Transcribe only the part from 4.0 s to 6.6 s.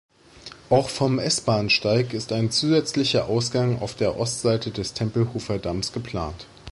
Ostseite des Tempelhofer Damms geplant.